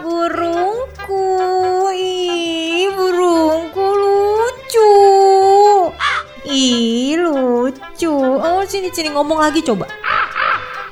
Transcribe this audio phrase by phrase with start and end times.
[0.00, 1.28] Burungku,
[1.92, 4.92] ih burungku lucu.
[6.48, 8.16] Ih lucu.
[8.16, 9.84] Oh sini sini ngomong lagi coba.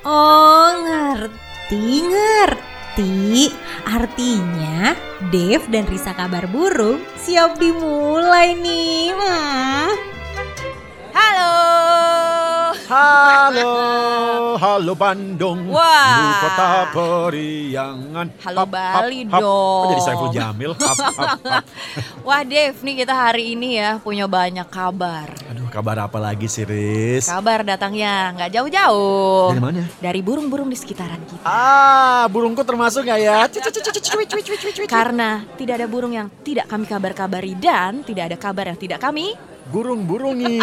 [0.05, 3.49] Oh ngerti ngerti.
[3.89, 4.93] Artinya
[5.33, 9.17] Dev dan Risa kabar burung siap dimulai nih.
[9.17, 10.14] Hmm.
[12.85, 13.73] Halo,
[14.61, 15.73] halo Bandung.
[15.73, 16.21] Wah.
[16.21, 18.27] Di kota Periangan.
[18.45, 19.89] Halo hap, Bali dong.
[19.89, 20.77] Jadi saya Jamil?
[20.77, 21.65] Hap, hap, hap.
[22.29, 25.33] Wah Dev, nih kita hari ini ya punya banyak kabar.
[25.49, 27.25] Aduh, kabar apa lagi sih, Riz?
[27.25, 29.57] Kabar datangnya nggak jauh-jauh.
[29.57, 29.83] Dari mana?
[30.05, 31.41] Dari burung-burung di sekitaran kita.
[31.41, 33.49] Ah, burungku termasuk ya, ya?
[34.85, 39.33] Karena tidak ada burung yang tidak kami kabar-kabari dan tidak ada kabar yang tidak kami
[39.73, 40.57] Burung-burungi.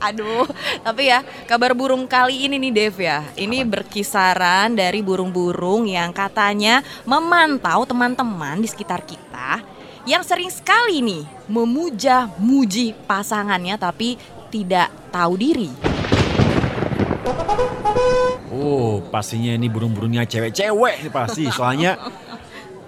[0.00, 0.48] Aduh,
[0.80, 3.20] tapi ya kabar burung kali ini nih Dev ya.
[3.36, 9.60] Ini berkisaran dari burung-burung yang katanya memantau teman-teman di sekitar kita
[10.08, 14.16] yang sering sekali nih memuja-muji pasangannya tapi
[14.48, 15.70] tidak tahu diri.
[18.50, 21.44] Oh, pastinya ini burung-burungnya cewek-cewek sih pasti.
[21.52, 21.96] Soalnya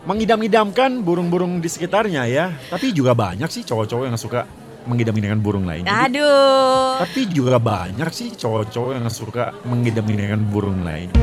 [0.03, 2.51] mengidam-idamkan burung-burung di sekitarnya ya.
[2.69, 4.41] Tapi juga banyak sih cowok-cowok yang suka
[4.83, 5.87] mengidam-idamkan burung lain.
[5.87, 6.99] Jadi- Aduh.
[6.99, 11.15] Tapi juga banyak sih cowok-cowok yang suka mengidam-idamkan burung lain.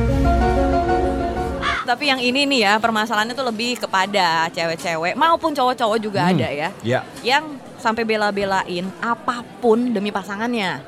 [1.82, 6.32] Tapi yang ini nih ya permasalahannya tuh lebih kepada cewek-cewek maupun cowok-cowok juga Hmm.
[6.32, 6.68] ada ya.
[6.80, 7.44] Ya, Yang
[7.76, 10.80] sampai bela-belain apa pun demi pasangannya.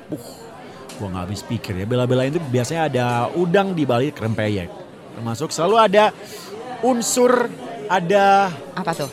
[0.92, 1.84] gua nggak habis pikir ya.
[1.84, 4.70] Bela-belain itu biasanya ada udang di balik rempeyek.
[5.12, 6.04] Termasuk selalu ada
[6.80, 7.50] unsur
[7.92, 9.10] ada Apa tuh?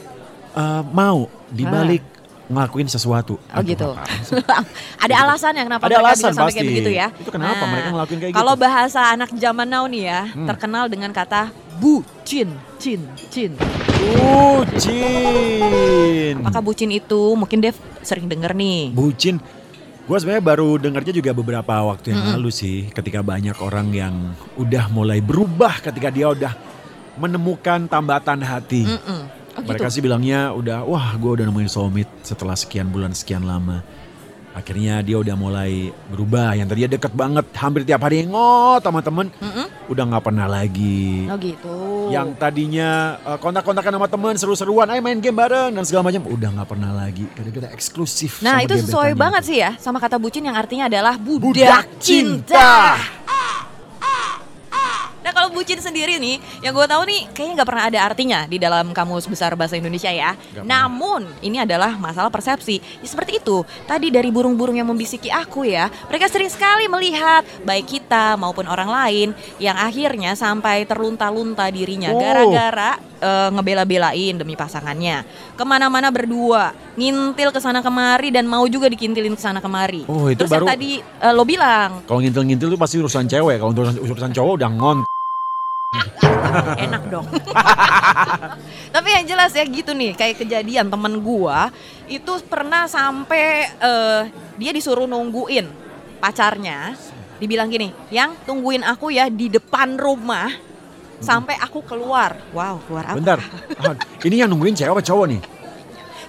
[0.52, 2.04] eh, mau di balik
[2.48, 3.38] ngelakuin sesuatu.
[3.38, 3.90] Oh Aduh, gitu.
[5.06, 6.74] ada alasan yang kenapa Ada mereka alasan bisa sampai kayak pasti.
[6.74, 7.08] begitu ya.
[7.14, 8.64] Itu kenapa mereka ngelakuin kayak Kalau gitu?
[8.64, 10.48] bahasa anak zaman now nih ya, Hmm.
[10.48, 11.42] terkenal dengan kata
[11.78, 13.54] bucin, cin, cin.
[15.10, 16.36] Bucin.
[16.40, 18.92] Apakah bucin itu mungkin Dev sering denger nih.
[18.92, 19.38] Bucin.
[20.04, 24.16] Gue sebenarnya baru dengarnya juga beberapa waktu yang lalu sih, ketika banyak orang yang
[24.56, 26.50] udah mulai berubah ketika dia udah
[27.20, 28.88] menemukan tambatan hati.
[28.88, 29.22] Mm-mm.
[29.60, 30.00] Oh Mereka gitu.
[30.00, 33.84] sih bilangnya udah, wah gue udah nemuin soulmate setelah sekian bulan sekian lama.
[34.50, 39.30] Akhirnya dia udah mulai berubah, yang tadinya deket banget, hampir tiap hari ngot sama temen,
[39.30, 39.66] Mm-mm.
[39.88, 41.30] udah nggak pernah lagi.
[41.30, 41.76] Oh gitu.
[42.10, 46.50] Yang tadinya uh, kontak-kontakan sama temen, seru-seruan, ayo main game bareng dan segala macam, udah
[46.60, 47.30] nggak pernah lagi.
[47.38, 48.42] Kadang-kadang eksklusif.
[48.42, 49.50] Nah sama itu sesuai banget itu.
[49.54, 52.58] sih ya sama kata bucin yang artinya adalah budak, Budak cinta.
[52.58, 52.72] cinta.
[55.30, 58.58] Nah kalau bucin sendiri nih, yang gue tahu nih kayaknya nggak pernah ada artinya di
[58.58, 60.34] dalam kamus besar bahasa Indonesia ya.
[60.34, 60.66] Pernah.
[60.66, 62.82] Namun ini adalah masalah persepsi.
[62.82, 63.62] Ya, seperti itu.
[63.86, 68.90] Tadi dari burung-burung yang membisiki aku ya, mereka sering sekali melihat baik kita maupun orang
[68.90, 69.30] lain
[69.62, 72.18] yang akhirnya sampai terlunta-lunta dirinya Oh.
[72.18, 75.30] gara-gara eh, ngebela-belain demi pasangannya.
[75.54, 80.10] Ke mana-mana berdua, ngintil ke sana kemari dan mau juga dikintilin ke sana kemari.
[80.10, 83.62] Oh, itu Terus yang baru- tadi eh, lo bilang Kalau ngintil-ngintil tuh pasti urusan cewek,
[83.62, 85.02] kalau urusan, urusan cowok udah ngont.
[86.86, 87.28] enak dong.
[88.96, 91.70] Tapi yang jelas ya gitu nih, kayak kejadian temen gua
[92.10, 94.22] itu pernah sampai eh,
[94.58, 95.66] dia disuruh nungguin
[96.20, 96.98] pacarnya,
[97.38, 100.50] dibilang gini, yang tungguin aku ya di depan rumah
[101.20, 102.36] sampai aku keluar.
[102.56, 103.18] Wow, keluar apa?
[103.20, 103.40] Bentar,
[104.28, 105.42] ini yang nungguin cewek apa cowok nih?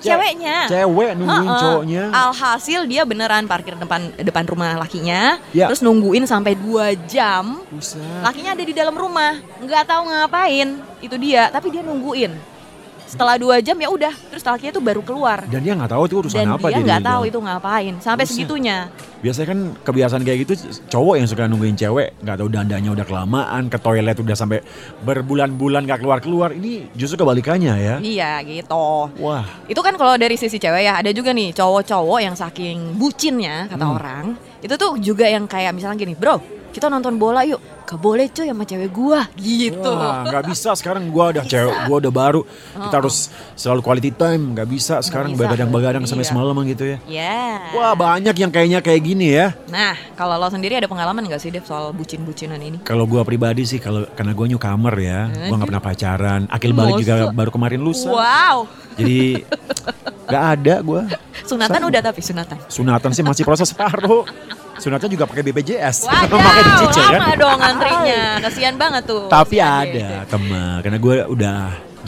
[0.00, 0.64] Ce- Ceweknya.
[0.66, 1.60] Cewek nungguin Heeh.
[1.60, 2.02] cowoknya.
[2.08, 5.68] Alhasil dia beneran parkir depan depan rumah lakinya, Ya.
[5.68, 7.60] terus nungguin sampai dua jam.
[7.68, 8.00] Buset.
[8.24, 10.68] Lakinya ada di dalam rumah, nggak tahu ngapain.
[10.98, 12.32] Itu dia, tapi dia nungguin.
[13.10, 15.42] Setelah dua jam ya udah, terus lakinya tuh baru keluar.
[15.44, 17.10] Dan dia nggak tahu itu urusan Dan apa dia di nggak dalam.
[17.10, 18.30] tahu itu ngapain, sampai Buset.
[18.32, 18.78] segitunya.
[19.20, 20.52] Biasanya kan kebiasaan kayak gitu
[20.88, 24.62] cowok yang suka nungguin cewek nggak tahu dandanya udah kelamaan ke toilet udah sampai
[25.02, 26.54] berbulan-bulan nggak keluar-keluar.
[26.54, 27.94] Ini justru kebalikannya ya.
[27.98, 29.10] Iya gitu.
[29.18, 33.66] Wah, Itu kan kalau dari sisi cewek ya, ada juga nih cowok-cowok yang saking bucinnya
[33.66, 33.96] kata Hmm.
[33.96, 34.24] orang.
[34.60, 36.38] Itu tuh juga yang kayak misalnya gini, bro,
[36.70, 37.58] kita nonton bola yuk.
[37.90, 39.82] Gak boleh cuy sama cewek gua gitu.
[39.90, 42.40] Wah, nggak bisa sekarang gua udah cewek, gua udah baru.
[42.70, 45.42] Kita harus selalu quality time, nggak bisa sekarang bisa.
[45.42, 46.30] begadang-begadang sampai Iya.
[46.30, 46.98] semalaman gitu ya.
[47.10, 47.58] Ya.
[47.74, 49.58] Wah, banyak yang kayaknya kayak gini ya.
[49.66, 52.78] Nah, kalau lo sendiri ada pengalaman nggak sih Dev soal bucin-bucinan ini?
[52.86, 55.20] Kalau gua pribadi sih kalau karena gua newcomer ya,
[55.50, 56.40] gua nggak pernah pacaran.
[56.46, 58.06] Akil balik juga baru kemarin lusa.
[58.06, 58.70] Wow.
[58.94, 59.42] Jadi
[60.30, 61.02] nggak ada gua.
[61.50, 61.90] Sunatan Sama.
[61.90, 62.56] udah tapi sunatan.
[62.70, 64.22] Sunatan sih masih proses separuh.
[64.80, 66.08] Sunatnya juga pakai BPJS.
[66.32, 67.20] Pakai dicicil kan.
[67.20, 68.22] lama dong antrinya.
[68.40, 69.28] Kasihan banget tuh.
[69.28, 71.56] Tapi ada teman, karena gue udah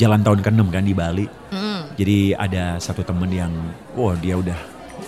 [0.00, 1.26] jalan tahun ke-6 kan di Bali.
[1.52, 1.92] Hmm.
[2.00, 3.52] Jadi ada satu temen yang,
[3.92, 4.56] wah dia udah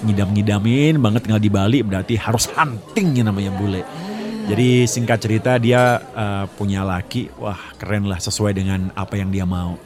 [0.04, 3.80] ngidam-ngidamin banget tinggal di Bali, berarti harus hunting ya namanya bule.
[4.44, 9.48] Jadi singkat cerita dia eh, punya laki, wah keren lah sesuai dengan apa yang dia
[9.48, 9.80] mau.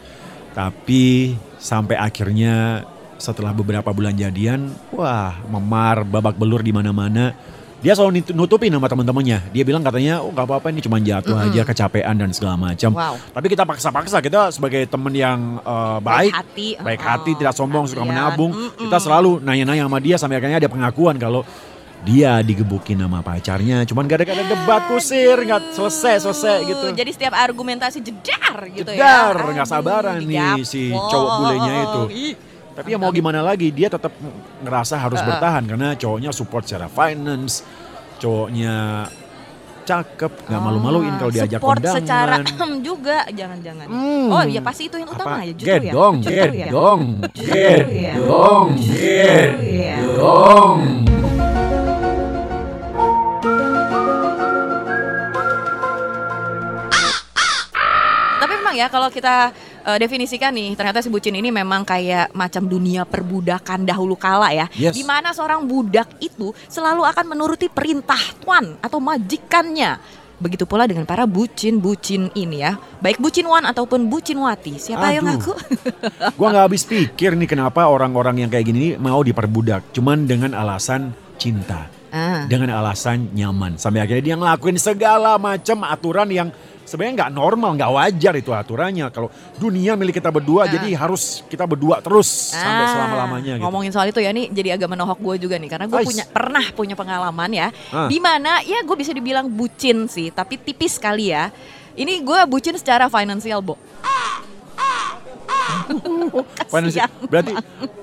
[0.50, 2.82] Tapi sampai akhirnya
[3.18, 7.34] setelah beberapa bulan jadian, wah memar, babak belur di mana-mana.
[7.78, 9.54] Dia selalu nutupin sama teman-temannya.
[9.54, 12.90] Dia bilang katanya, oh nggak apa-apa ini cuma jatuh aja, kecapean dan segala macam.
[12.90, 13.14] Wow.
[13.30, 16.68] Tapi kita paksa-paksa, kita sebagai teman yang eh, baik, hati.
[16.74, 18.10] baik Oh, hati, tidak sombong, suka kasihan.
[18.10, 18.50] menabung.
[18.50, 18.82] Mm-mm.
[18.82, 21.46] Kita selalu nanya-nanya sama dia sampai akhirnya ada pengakuan kalau
[21.98, 23.86] dia digebukin sama pacarnya.
[23.86, 26.82] Cuman gara-gara debat kusir, nggak selesai-selesai gitu.
[26.82, 29.54] Aduh, Jadi setiap argumentasi jedar gitu Jedar, ya.
[29.54, 31.10] nggak Aduh, sabaran nih si digaplok.
[31.10, 32.02] cowok bulenya itu.
[32.78, 34.14] Tapi ya mau gimana lagi, dia tetap
[34.62, 35.28] ngerasa harus Uh-uh.
[35.28, 37.66] bertahan karena cowoknya support secara finance,
[38.16, 39.02] cowoknya
[39.82, 41.96] cakep, nggak malu-maluin kalau diajak Support kondangan.
[41.98, 42.34] secara
[42.78, 43.86] juga jangan-jangan.
[43.88, 44.28] Hmm.
[44.30, 45.48] Oh iya pasti itu yang utama Apa?
[45.48, 45.80] ya justru ya.
[45.82, 46.46] Gedong, Justru ya.
[46.46, 47.00] gedong,
[47.34, 48.14] Justru ya.
[48.14, 48.66] gedong,
[49.96, 50.78] gedong.
[58.38, 59.50] Tapi memang ya kalau kita
[59.88, 64.66] eh, definisikan nih, ternyata si bucin ini memang kayak macam dunia perbudakan dahulu kala ya.
[64.76, 64.92] Yes.
[64.92, 69.96] Di mana seorang budak itu selalu akan menuruti perintah tuan atau majikannya.
[70.38, 72.78] Begitu pula dengan para bucin-bucin ini ya.
[73.02, 74.78] Baik bucin wan ataupun bucin wati.
[74.78, 75.34] Siapa yang Aduh.
[75.34, 75.52] ngaku?
[76.38, 79.90] Gua nggak habis pikir nih kenapa orang-orang yang kayak gini mau diperbudak.
[79.90, 81.10] Cuman dengan alasan
[81.42, 81.97] cinta.
[82.10, 82.44] Ah.
[82.44, 83.76] Dengan alasan nyaman.
[83.76, 86.48] Sampai akhirnya dia ngelakuin segala macam aturan yang
[86.82, 89.12] sebenarnya nggak normal, nggak wajar itu aturannya.
[89.12, 90.72] Kalau dunia milik kita berdua, Ah.
[90.72, 93.64] jadi harus kita berdua terus sampai Ah, selama-lamanya gitu.
[93.64, 96.64] Ngomongin soal itu ya nih jadi agak menohok gue juga nih karena gue punya pernah
[96.72, 98.08] punya pengalaman ya Ah.
[98.08, 101.52] di mana ya gue bisa dibilang bucin sih tapi tipis kali ya.
[101.92, 103.74] Ini gue bucin secara finansial, Bo.
[106.68, 107.08] Kasian.
[107.24, 107.52] berarti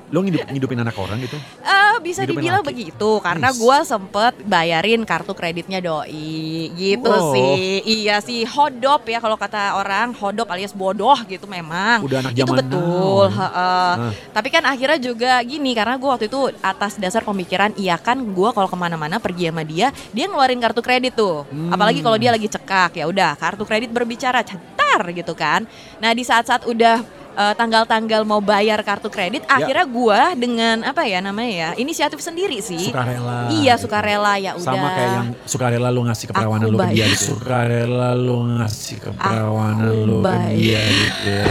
[0.07, 1.35] lo ngidup, ngidupin anak orang gitu?
[1.59, 2.69] Eh, bisa Hidupin dibilang laki.
[2.71, 3.57] begitu karena Nice.
[3.57, 6.31] gue sempet bayarin kartu kreditnya doi
[6.71, 7.33] gitu Wow.
[7.33, 12.31] sih iya sih hodop ya kalau kata orang hodop alias bodoh gitu memang Udah anak
[12.33, 13.33] itu betul now.
[13.33, 13.91] heeh.
[13.97, 14.11] Ah.
[14.29, 18.49] tapi kan akhirnya juga gini karena gue waktu itu atas dasar pemikiran iya kan gue
[18.51, 21.71] kalau ke mana-mana pergi sama dia dia ngeluarin kartu kredit tuh Hmm.
[21.71, 24.75] apalagi kalau dia lagi cekak ya udah kartu kredit berbicara cetar
[25.09, 25.65] gitu kan
[25.97, 27.01] nah di saat-saat udah
[27.35, 29.61] eh, tanggal-tanggal mau bayar kartu kredit Ya.
[29.61, 33.47] akhirnya gua dengan apa ya namanya ya inisiatif sendiri sih Sukarela.
[33.51, 37.35] iya sukarela ya udah Sama kayak yang sukarela lo ngasih keperawanan lo ke dia gitu.
[37.35, 41.45] Sukarela lo ngasih keperawanan lo ke dia gitu ya.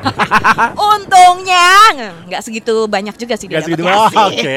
[0.94, 1.68] untungnya
[2.26, 4.54] nggak segitu banyak juga sih dia Gak segitu, oh, oke.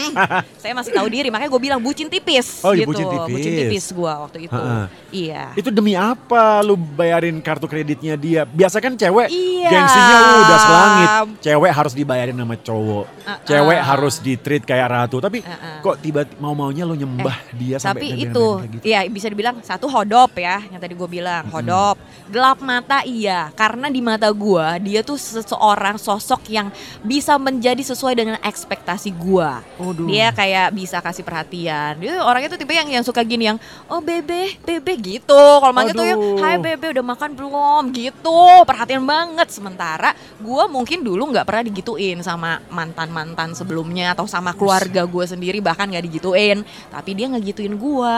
[0.62, 2.92] saya masih tahu diri makanya gue bilang bucin tipis Oh, iya, gitu
[3.26, 3.90] bucin tipis.
[3.90, 4.86] gue waktu itu Ha-ha.
[5.10, 8.42] iya Itu demi apa lu bayarin kartu kreditnya dia?
[8.44, 9.68] Biasa kan cewek Iya.
[9.68, 11.08] gengsinya uh, udah selangit.
[11.42, 13.04] Cewek harus dibayarin sama cowok.
[13.06, 13.38] Uh-uh.
[13.44, 15.18] Cewek harus di-treat kayak ratu.
[15.18, 15.76] Tapi Uh-uh.
[15.80, 18.84] kok tiba mau-maunya lu nyembah dia sampai Tapi itu, gitu?
[18.84, 21.96] ya bisa dibilang satu hodop ya, yang tadi gue bilang hodop.
[22.26, 26.68] Gelap mata iya, karena di mata gue dia tuh seseorang sosok yang
[27.02, 29.50] bisa menjadi sesuai dengan ekspektasi gue.
[29.80, 30.06] Aduh.
[30.08, 31.98] Dia kayak bisa kasih perhatian.
[32.00, 33.58] Dia orangnya tuh tipe yang yang suka gini yang,
[33.90, 35.42] oh bebe, bebe gitu.
[35.60, 38.64] Kalau manggil tuh yang, hai bebe udah makan belum gitu.
[38.64, 39.48] Perhatian banget.
[39.52, 45.58] Sementara gue mungkin dulu nggak pernah digituin sama mantan-mantan sebelumnya atau sama keluarga gue sendiri
[45.64, 46.62] bahkan nggak digituin.
[46.92, 48.16] Tapi dia nggak gituin gue.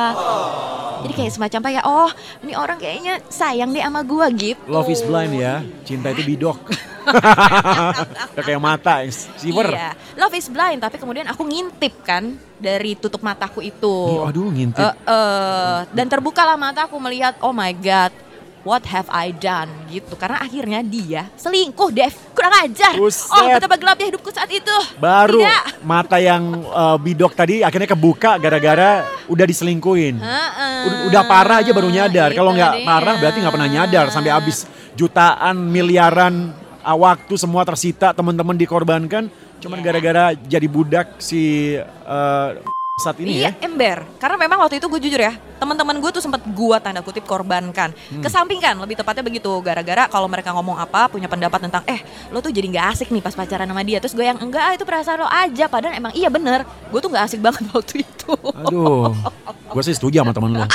[0.98, 2.10] Jadi kayak semacam apa ya, oh
[2.42, 4.58] ini orang kayaknya sayang deh sama gue gitu.
[4.66, 5.62] Love is blind ya.
[5.86, 6.60] Cinta itu bidok.
[8.36, 9.68] Udah kayak mata, siwer.
[9.72, 10.80] Iya, love is blind.
[10.80, 13.96] Tapi kemudian aku ngintip kan dari tutup mataku itu.
[14.12, 14.84] Ih, Aduh ngintip.
[14.84, 18.12] Eh, eh, dan terbukalah mataku melihat, oh my god,
[18.60, 20.12] what have I done gitu.
[20.20, 22.12] Karena akhirnya dia selingkuh, Dev.
[22.36, 22.94] Kurang ajar.
[23.00, 23.32] Buset.
[23.32, 24.76] Oh betapa gelapnya hidupku saat itu.
[25.00, 25.82] Baru Tidak.
[25.88, 30.20] mata yang eh, bidok tadi akhirnya kebuka gara-gara udah diselingkuhin.
[30.20, 30.76] Heeh.
[30.84, 32.36] Udah, udah parah aja baru nyadar.
[32.36, 38.16] Kalau nggak parah berarti nggak pernah nyadar sampai habis jutaan, miliaran ah, waktu semua tersita,
[38.16, 39.28] teman-teman dikorbankan.
[39.58, 39.84] Cuman Iya.
[39.90, 42.50] gara-gara jadi budak si eh,
[42.98, 43.70] saat ini iya, ya.
[43.70, 44.02] ember.
[44.18, 47.94] Karena memang waktu itu gue jujur ya, teman-teman gue tuh sempat gua tanda kutip korbankan.
[47.94, 48.22] Hmm.
[48.26, 49.48] Kesampingkan, lebih tepatnya begitu.
[49.62, 52.02] Gara-gara kalau mereka ngomong apa, punya pendapat tentang, eh
[52.34, 54.02] lo tuh jadi nggak asik nih pas pacaran sama dia.
[54.02, 55.70] Terus gue yang enggak, ah, itu perasaan lo aja.
[55.70, 58.32] Padahal emang iya bener, gue tuh nggak asik banget waktu itu.
[58.66, 59.14] Aduh,
[59.46, 60.66] gue sih setuju sama temen lo.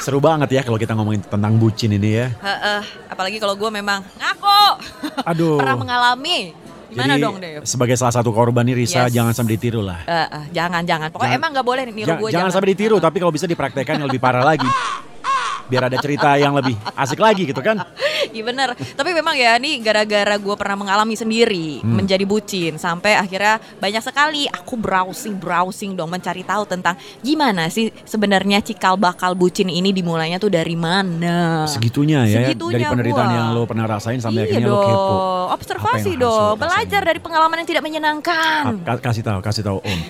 [0.00, 2.26] Seru banget ya kalau kita ngomongin tentang bucin ini ya.
[2.32, 4.60] Heeh, apalagi kalau gue memang ngaku
[5.22, 5.60] Aduh.
[5.60, 6.56] pernah mengalami.
[6.90, 7.62] Gimana Jadi dong Dev?
[7.62, 9.14] sebagai salah satu korban nih Risa Yes.
[9.14, 10.02] jangan sampai ditiru lah.
[10.02, 11.14] Eh, eh, jangan jangan.
[11.14, 12.30] Pokoknya Jangan- emang nggak boleh niru gue.
[12.34, 14.66] jangan, sampai ditiru, tapi kalau bisa dipraktekkan yang lebih parah lagi.
[15.70, 17.78] Biar ada cerita yang lebih asik lagi gitu kan.
[18.30, 18.68] Iya bener.
[18.72, 21.96] Tapi memang ya ini gara-gara gue pernah mengalami sendiri Hmm.
[21.96, 27.88] menjadi bucin sampai akhirnya banyak sekali aku browsing browsing dong mencari tahu tentang gimana sih
[28.02, 31.64] sebenarnya cikal bakal bucin ini dimulainya tuh dari mana.
[31.66, 33.36] Segitunya ya, Segitunya dari penderitaan gua.
[33.36, 35.16] yang lo pernah rasain sampai iya akhirnya dong, lo kepo.
[35.50, 38.62] observasi dong, belajar dari pengalaman yang tidak menyenangkan.
[38.82, 40.00] Ka- kasih tahu, kasih tahu Om.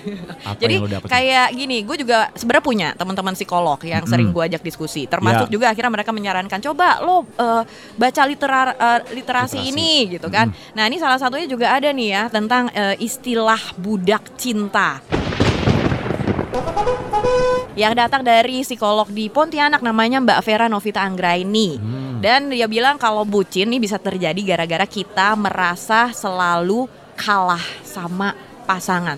[0.43, 1.07] Apa Jadi yang lo dapat?
[1.07, 4.35] kayak gini, gue juga sebenarnya punya teman-teman psikolog yang sering Mm-mm.
[4.35, 5.05] gue ajak diskusi.
[5.05, 5.51] Termasuk Ya.
[5.51, 7.63] juga akhirnya mereka menyarankan coba lo eh,
[7.93, 9.71] baca literar, eh, literasi, Literasi.
[9.71, 10.51] ini gitu kan.
[10.75, 14.99] Nah ini salah satunya juga ada nih ya tentang eh, istilah budak cinta.
[17.71, 21.79] Yang datang dari psikolog di Pontianak namanya Mbak Vera Novita Anggraini.
[21.79, 22.19] Hmm.
[22.19, 28.35] Dan dia bilang kalau bucin ini bisa terjadi gara-gara kita merasa selalu kalah sama
[28.67, 29.17] pasangan.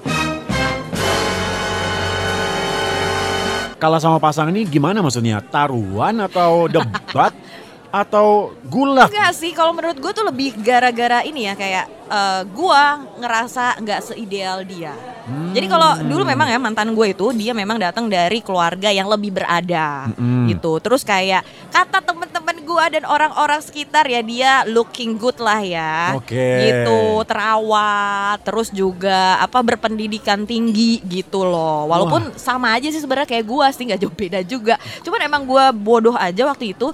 [3.83, 5.43] Kalah sama pasangan ini gimana maksudnya?
[5.43, 7.35] Taruhan atau debat
[7.93, 9.13] atau gulak?
[9.13, 12.83] Enggak sih, kalau menurut gue tuh lebih gara-gara ini ya kayak eh, gue
[13.21, 14.97] ngerasa nggak seideal dia.
[15.23, 19.31] Jadi kalau dulu memang ya mantan gue itu dia memang datang dari keluarga yang lebih
[19.31, 20.51] berada Mm-mm.
[20.51, 20.83] gitu.
[20.83, 26.19] Terus kayak kata temen-temen gue dan orang-orang sekitar ya dia looking good lah ya.
[26.19, 26.67] Oke.
[26.67, 31.88] Gitu, terawat, terus juga apa berpendidikan tinggi gitu loh.
[31.88, 34.75] Walaupun sama aja sih sebenarnya kayak gue sih nggak jauh beda juga.
[35.07, 36.91] Cuman emang gue bodoh aja waktu itu.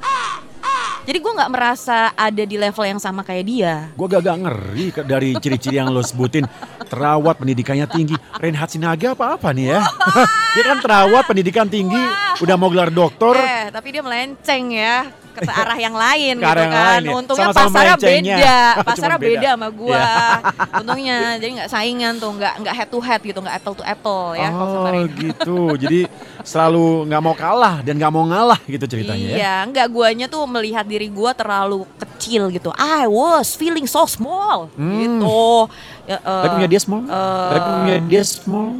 [1.10, 3.90] Jadi gue nggak merasa ada di level yang sama kayak dia.
[3.98, 6.46] Gue gak, ngeri ke- dari ciri-ciri yang lo sebutin.
[6.86, 8.14] Terawat, pendidikannya tinggi.
[8.38, 9.82] Reinhard Sinaga apa-apa nih ya?
[10.54, 11.98] Dia kan terawat, pendidikan tinggi,
[12.46, 13.34] udah mau gelar doktor.
[13.42, 16.86] Eh, tapi dia melenceng ya ke arah yang lain Ke arah gitu yang kan.
[16.86, 17.12] lain ya.
[17.16, 18.38] Untungnya Sama-sama pasarnya melencengnya.
[18.38, 19.30] beda, pasarnya beda.
[19.32, 19.96] beda sama gua.
[19.96, 20.18] Iya.
[20.82, 24.24] Untungnya jadi nggak saingan tuh, nggak nggak head to head gitu, nggak apple to apple
[24.34, 24.50] ya.
[24.50, 26.00] sama oh gitu, jadi
[26.42, 29.38] selalu nggak mau kalah dan nggak mau ngalah gitu ceritanya ya.
[29.38, 32.70] Iya, enggak guanya tuh melihat diri gua terlalu kecil gitu.
[32.74, 35.00] I was feeling so small Hmm.
[35.00, 35.68] gitu.
[36.06, 38.72] Ya, eh, Tapi punya dia small, eh, tapi punya dia small.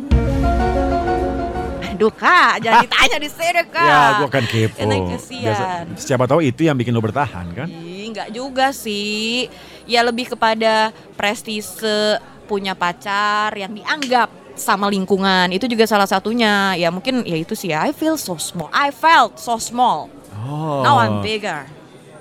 [2.00, 3.84] Aduh kak, jangan ditanya di sini kak.
[3.84, 4.80] Ya, gue kan kepo.
[4.80, 5.44] Karena kesian.
[5.52, 7.68] Biasa- siapa tahu itu yang bikin lo bertahan kan?
[7.68, 9.52] Ih, enggak juga sih.
[9.84, 11.76] Ya lebih kepada prestise
[12.48, 15.52] punya pacar yang dianggap sama lingkungan.
[15.52, 16.80] Itu juga salah satunya.
[16.80, 17.76] Ya mungkin ya itu sih.
[17.76, 18.72] I feel so small.
[18.72, 20.08] I felt so small.
[20.40, 20.80] Oh.
[20.88, 21.68] Now I'm bigger.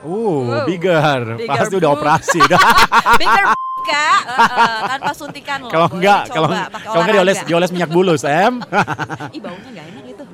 [0.03, 1.39] Oh, bigger.
[1.39, 2.43] Bigger, Pasti udah operasi.
[3.23, 3.45] bigger
[3.89, 4.21] kak.
[4.29, 5.71] Heeh, tanpa suntikan loh.
[5.71, 8.61] kalau enggak, kalau kalau enggak dioles dioles minyak bulus, em.
[9.37, 10.25] Ih baunya enggak enak gitu.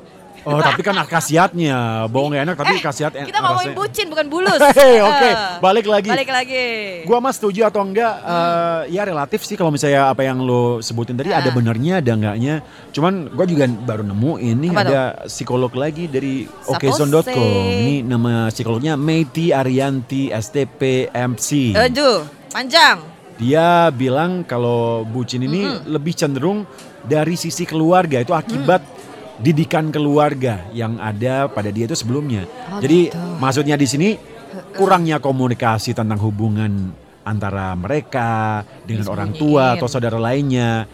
[0.45, 2.05] Oh, tapi kan khasiatnya.
[2.05, 4.61] Bau nggak enak tapi khasiat en- Eh, Kita ngomongin rasanya- bucin bukan bulus.
[4.77, 5.25] Hei, oke.
[5.25, 6.11] Eh, Balik lagi.
[6.13, 6.65] Balik lagi.
[7.03, 11.17] Gua mah setuju atau enggak eh, ya relatif sih kalau misalnya apa yang lo sebutin
[11.17, 11.55] tadi ada Ah.
[11.57, 12.61] benernya ada enggaknya.
[12.93, 16.93] Cuman gua juga baru nemu ini Apa ada psikolog lagi dari Sapose.
[16.93, 17.41] okezone.com.
[17.81, 21.73] Ini nama psikolognya Meiti Arianti STP MC.
[21.73, 22.21] Aduh,
[22.53, 23.01] panjang.
[23.35, 26.63] Dia bilang kalau bucin ini lebih cenderung
[27.03, 28.81] dari sisi keluarga itu akibat
[29.43, 32.47] didikan keluarga yang ada pada dia itu sebelumnya.
[32.71, 33.19] Oh, Jadi gitu.
[33.43, 34.09] maksudnya di sini
[34.79, 40.87] kurangnya komunikasi tentang hubungan antara mereka dengan orang tua atau saudara lainnya.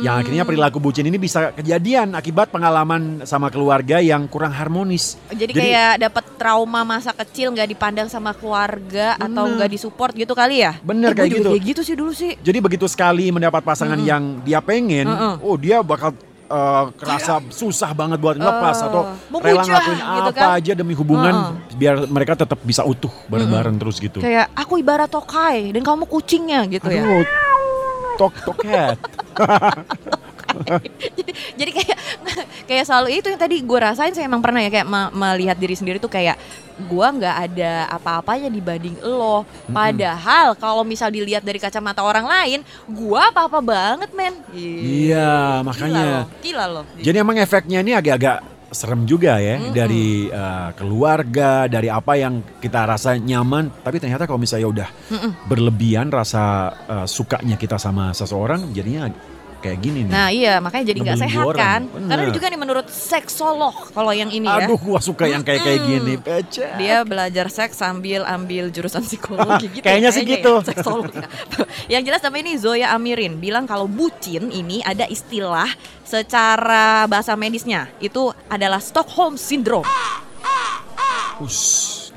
[0.00, 5.20] Yang akhirnya perilaku bucin ini bisa kejadian akibat pengalaman sama keluarga yang kurang harmonis.
[5.28, 9.56] Jadi, kayak dapat trauma masa kecil nggak dipandang sama keluarga atau Bener.
[9.56, 10.76] nggak disupport gitu kali ya?
[10.80, 11.50] Bener Eh, kayak gitu.
[11.50, 12.32] Kayak gitu sih dulu sih.
[12.36, 15.34] Jadi begitu sekali mendapat pasangan yang dia pengen, Mm-mm.
[15.40, 16.16] oh dia bakal
[16.46, 20.58] eh, kerasa susah banget buat ngelepas Eh, atau memuja rela ngelakuin gitu apa kan.
[20.58, 21.34] aja demi hubungan
[21.74, 24.18] biar mereka tetap bisa utuh bareng-bareng terus gitu.
[24.18, 27.04] Kayak aku ibarat tokai dan kamu kucingnya gitu ya.
[28.20, 28.98] Aduh, tok toket.
[31.16, 31.32] jadi,
[31.64, 31.98] jadi kayak
[32.68, 35.72] kayak selalu itu yang tadi gue rasain saya emang pernah ya kayak me- melihat diri
[35.72, 36.36] sendiri tuh kayak
[36.80, 39.44] gue nggak ada apa-apanya dibanding lo.
[39.68, 44.36] Padahal kalau misal dilihat dari kacamata orang lain, gue apa-apa banget men.
[44.52, 46.28] Iya, makanya.
[46.28, 46.82] lo, gila lo.
[47.00, 52.86] Jadi emang efeknya ini agak-agak serem juga ya dari eh, keluarga, dari apa yang kita
[52.86, 53.82] rasa nyaman.
[53.82, 54.88] Tapi ternyata kalau misalnya udah
[55.50, 59.10] berlebihan rasa eh, sukanya kita sama seseorang, jadinya
[59.60, 60.12] kayak gini nih.
[60.12, 61.60] Nah iya makanya jadi nggak sehat orang.
[61.60, 61.80] kan.
[61.92, 62.08] Bener.
[62.08, 64.64] Karena juga nih menurut seksolog kalau yang ini ya.
[64.64, 66.12] Aduh, gua suka yang kayak kayak gini.
[66.16, 66.64] Pece.
[66.80, 69.84] Dia belajar seks sambil ambil jurusan psikologi gitu.
[69.84, 70.64] Kayaknya sih gitu.
[70.64, 71.12] ya, seksolog.
[71.92, 75.68] yang jelas nama ini Zoya Amirin bilang kalau bucin ini ada istilah
[76.02, 79.86] secara bahasa medisnya itu adalah Stockholm Syndrome.
[81.40, 81.60] Us,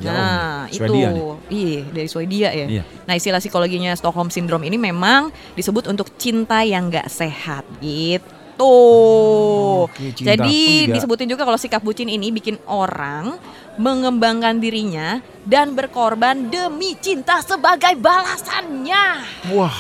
[0.04, 0.28] jauh Nah,
[0.62, 0.70] nih.
[0.70, 1.10] itu Swedia
[1.50, 2.66] iya dari Swedia ya.
[2.70, 2.84] Iya.
[3.04, 8.28] Nah, istilah psikologinya Stockholm Syndrome ini memang disebut untuk cinta yang nggak sehat gitu.
[9.84, 10.94] Oke, cinta Jadi juga.
[10.94, 13.36] disebutin juga kalau sikap bucin ini bikin orang
[13.76, 19.06] mengembangkan dirinya dan berkorban demi cinta sebagai balasannya.
[19.50, 19.74] Wah,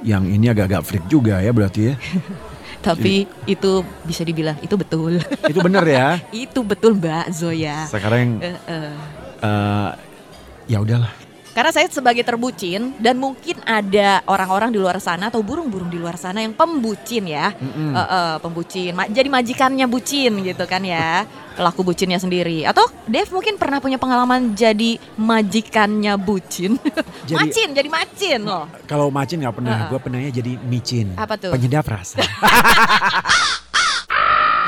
[0.00, 1.94] yang ini agak-agak freak juga ya berarti ya.
[2.80, 5.18] Tapi itu bisa dibilang itu betul.
[5.42, 6.08] Itu bener ya.
[6.46, 7.84] itu betul Mbak Zoya.
[7.84, 8.94] Sekarang Eh, eh.
[9.38, 9.90] Eh,
[10.66, 11.12] ya udahlah.
[11.50, 16.20] Karena saya sebagai terbucin dan mungkin ada orang-orang di luar sana atau burung-burung di luar
[16.20, 17.96] sana yang pembucin ya, Mm-mm.
[17.96, 21.24] Eh, eh, pembucin, Ma- jadi majikannya bucin gitu kan ya,
[21.56, 22.68] pelaku bucinnya sendiri.
[22.68, 26.76] Atau Dev mungkin pernah punya pengalaman jadi majikannya bucin,
[27.24, 28.68] Jadi- macin, jadi macin loh.
[28.84, 29.88] Kalau macin nggak pernah, Heeh.
[29.88, 31.16] gue pernahnya jadi micin.
[31.16, 31.56] Apa tuh?
[31.56, 32.20] Penyedap rasa.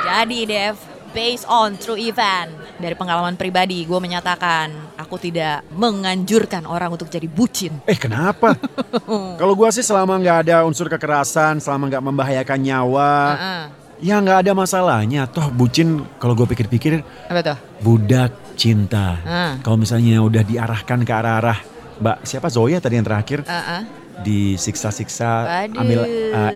[0.08, 0.76] Jadi Dev,
[1.10, 7.26] based on true event dari pengalaman pribadi, gue menyatakan aku tidak menganjurkan orang untuk jadi
[7.26, 7.80] bucin.
[7.84, 8.54] eh kenapa?
[9.40, 13.62] Kalau gue sih selama nggak ada unsur kekerasan, selama nggak membahayakan nyawa, Heeh.
[14.04, 15.26] ya nggak ada masalahnya.
[15.26, 17.58] Toh bucin kalau gue pikir-pikir Apa tuh?
[17.80, 19.18] budak cinta.
[19.22, 19.52] Ah.
[19.62, 21.58] Kalau misalnya udah diarahkan ke arah-arah
[21.98, 23.82] Mbak siapa Zoya tadi yang terakhir Heeh.
[24.22, 25.30] disiksa-siksa
[25.66, 25.80] Waduh.
[25.82, 26.52] ambil eh,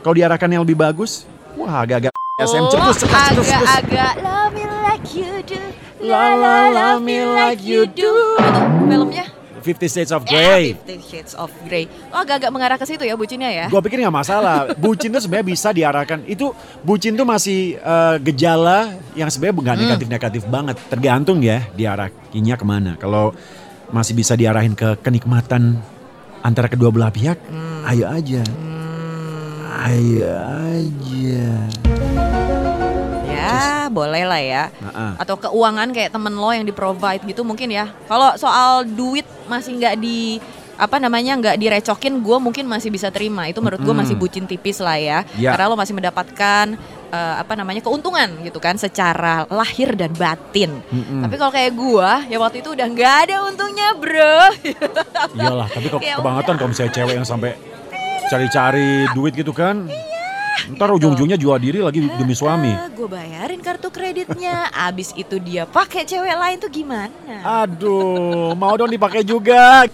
[0.00, 1.24] kalau diarahkan yang lebih bagus,
[1.56, 5.56] wah agak-agak SM Oh, cetus cetus agak-agak love me like you do.
[6.04, 8.12] La, la, love me like you do.
[8.36, 9.24] Apa tuh filmnya?
[9.64, 10.64] Fifty Shades of Yeah, Grey.
[10.76, 11.88] Fifty Shades of Grey.
[12.12, 13.72] Oh, agak-agak mengarah ke situ ya bucinnya ya.
[13.72, 14.68] Gue pikir nggak masalah.
[14.76, 16.28] Bucin tuh sebenarnya bisa diarahkan.
[16.28, 16.52] Itu
[16.84, 20.76] bucin tuh masih eh, gejala yang sebenarnya nggak negatif-negatif banget.
[20.92, 23.00] Tergantung ya diarahinya ke mana.
[23.00, 23.32] Kalau
[23.88, 25.80] masih bisa diarahin ke kenikmatan
[26.44, 27.40] antara kedua belah pihak,
[27.88, 28.44] ayo aja.
[29.88, 32.05] Ayo aja.
[33.46, 34.64] Ya, boleh lah ya.
[34.78, 37.88] Nah, Atau keuangan kayak temen lo yang di provide gitu mungkin ya.
[38.04, 40.42] Kalau soal duit masih nggak di
[40.76, 43.96] apa namanya nggak direcokin gue mungkin masih bisa terima itu menurut gue Mm-mm.
[43.96, 45.56] masih bucin tipis lah ya Ya.
[45.56, 46.76] karena lo masih mendapatkan
[47.08, 51.24] eh, apa namanya keuntungan gitu kan secara lahir dan batin Mm-mm.
[51.24, 54.36] tapi kalau kayak gue ya waktu itu udah nggak ada untungnya bro
[55.32, 57.56] Iyalah, tapi kok kebangetan kalau misalnya cewek yang sampai
[58.26, 59.86] cari-cari duit gitu kan.
[60.72, 62.72] Ntar ujung-ujungnya jual diri lagi demi suami.
[62.96, 68.90] gue bayarin kartu kreditnya abis itu dia pakai cewek lain tuh gimana Aduh, mau dong
[68.90, 69.84] dipakai juga.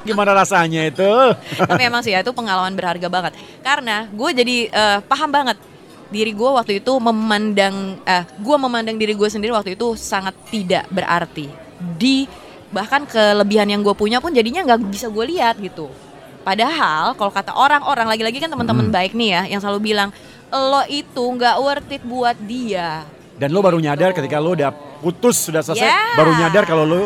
[0.00, 1.12] Gimana rasanya itu?
[1.60, 3.36] Tapi emang sih ya itu pengalaman berharga banget.
[3.60, 5.60] Karena gue jadi eh, paham banget
[6.08, 10.88] diri gue waktu itu memandang, eh, gue memandang diri gue sendiri waktu itu sangat tidak
[10.88, 11.52] berarti.
[12.00, 12.24] Di
[12.72, 15.90] bahkan kelebihan yang gue punya pun jadinya nggak bisa gue lihat gitu.
[16.40, 18.94] Padahal kalau kata orang-orang lagi-lagi kan teman-teman Hmm.
[18.94, 20.08] baik nih ya yang selalu bilang
[20.50, 23.04] lo itu nggak worth it buat dia.
[23.36, 26.16] Dan lo baru nyadar ketika lo udah putus sudah selesai, Yeah.
[26.16, 27.00] baru nyadar kalau lo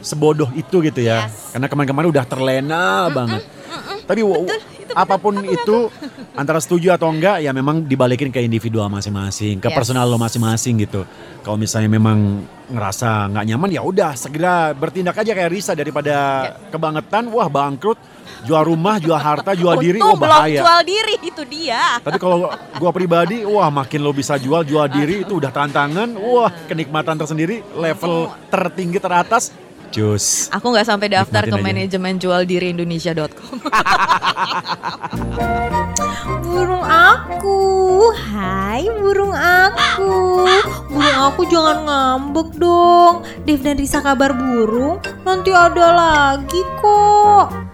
[0.00, 1.26] sebodoh itu gitu ya.
[1.26, 1.50] Yes.
[1.50, 3.42] Karena kemarin-kemarin udah terlena banget.
[4.06, 4.20] Tapi
[4.86, 5.90] w- apa pun itu
[6.32, 9.74] antara setuju atau enggak ya memang dibalikin ke individual masing-masing, ke Yes.
[9.74, 11.02] personal lo masing-masing gitu.
[11.40, 16.14] Kalau misalnya memang ngerasa nggak nyaman ya udah segera bertindak aja kayak Risa daripada
[16.68, 17.94] kebangetan, wah bangkrut,
[18.42, 20.60] jual rumah, jual harta, jual diri, wah belum bahaya.
[20.60, 21.98] jual diri itu dia.
[21.98, 26.50] Tapi kalau gua pribadi, wah makin lo bisa jual jual diri itu udah tantangan, wah
[26.66, 28.14] kenikmatan tersendiri, level
[28.48, 29.54] tertinggi teratas,
[29.96, 30.52] jus.
[30.52, 31.96] Aku nggak sampai daftar ke Nikmatin aja.
[31.96, 33.56] manajemen jual diri Indonesia.com.
[36.44, 37.60] Burung aku,
[38.12, 40.44] hai burung aku.
[40.92, 43.24] Burung aku jangan ngambek dong.
[43.48, 47.65] Dev dan Risa kabar burung, nanti ada lagi kok.